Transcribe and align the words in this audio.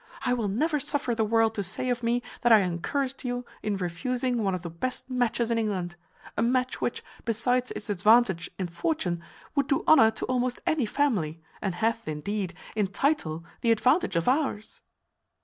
I 0.25 0.33
will 0.33 0.47
never 0.47 0.79
suffer 0.79 1.13
the 1.13 1.23
world 1.23 1.53
to 1.53 1.61
say 1.61 1.89
of 1.91 2.01
me 2.01 2.23
that 2.41 2.51
I 2.51 2.61
encouraged 2.61 3.23
you 3.23 3.45
in 3.61 3.77
refusing 3.77 4.41
one 4.41 4.55
of 4.55 4.63
the 4.63 4.69
best 4.71 5.07
matches 5.11 5.51
in 5.51 5.59
England; 5.59 5.95
a 6.35 6.41
match 6.41 6.81
which, 6.81 7.03
besides 7.23 7.69
its 7.75 7.87
advantage 7.87 8.49
in 8.57 8.65
fortune, 8.65 9.21
would 9.53 9.67
do 9.67 9.83
honour 9.87 10.09
to 10.09 10.25
almost 10.25 10.59
any 10.65 10.87
family, 10.87 11.43
and 11.61 11.75
hath, 11.75 12.07
indeed, 12.07 12.55
in 12.75 12.87
title, 12.87 13.45
the 13.61 13.69
advantage 13.71 14.15
of 14.15 14.27
ours." 14.27 14.81